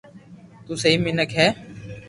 [0.65, 1.47] تو سھي مينک ڪوئي ھي